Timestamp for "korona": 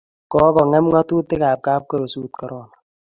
2.39-2.75